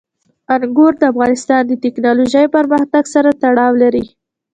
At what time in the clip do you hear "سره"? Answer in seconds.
3.15-3.29